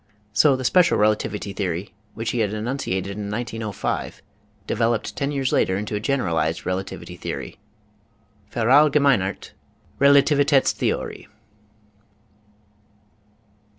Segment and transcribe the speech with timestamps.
[0.33, 4.23] ,So the special rela tivity theory which he had enunciated in 1905
[4.67, 7.59] devel oped ten years later into a generalized relativity theory
[8.51, 9.51] (Vercdlgemeinerte
[9.99, 11.27] Relativitdtstheorie)